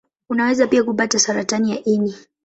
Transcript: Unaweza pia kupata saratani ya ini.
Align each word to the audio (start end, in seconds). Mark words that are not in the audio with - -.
Unaweza 0.29 0.67
pia 0.67 0.83
kupata 0.83 1.19
saratani 1.19 1.71
ya 1.71 1.83
ini. 1.83 2.15